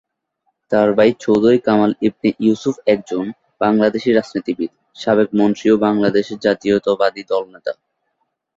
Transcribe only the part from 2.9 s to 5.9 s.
একজন বাংলাদেশী রাজনীতিবিদ, সাবেক মন্ত্রী ও